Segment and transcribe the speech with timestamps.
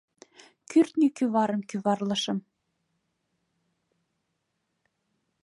[0.69, 2.37] Кӱртньӧ кӱварым кӱварлышым.